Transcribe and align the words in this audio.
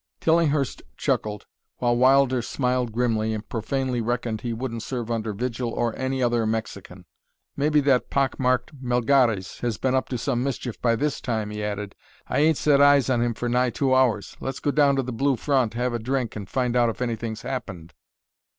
Tillinghurst 0.19 0.81
chuckled, 0.97 1.45
while 1.77 1.95
Wilder 1.95 2.41
smiled 2.41 2.91
grimly 2.91 3.35
and 3.35 3.47
profanely 3.47 4.01
reckoned 4.01 4.41
he 4.41 4.51
wouldn't 4.51 4.81
serve 4.81 5.11
under 5.11 5.31
Vigil 5.31 5.69
or 5.69 5.95
any 5.95 6.23
other 6.23 6.47
Mexican. 6.47 7.05
"Mebbe 7.55 7.85
that 7.85 8.09
pock 8.09 8.39
marked 8.39 8.71
Melgares 8.83 9.59
has 9.59 9.77
been 9.77 9.93
up 9.93 10.09
to 10.09 10.17
some 10.17 10.41
mischief 10.43 10.81
by 10.81 10.95
this 10.95 11.21
time," 11.21 11.51
he 11.51 11.63
added. 11.63 11.93
"I 12.27 12.39
hain't 12.39 12.57
set 12.57 12.81
eyes 12.81 13.11
on 13.11 13.21
him 13.21 13.35
for 13.35 13.47
nigh 13.47 13.69
two 13.69 13.93
hours. 13.93 14.35
Let's 14.39 14.59
go 14.59 14.71
down 14.71 14.95
to 14.95 15.03
the 15.03 15.13
Blue 15.13 15.35
Front, 15.35 15.75
have 15.75 15.93
a 15.93 15.99
drink, 15.99 16.35
and 16.35 16.49
find 16.49 16.75
out 16.75 16.89
if 16.89 16.99
anything's 16.99 17.43
happened." 17.43 17.93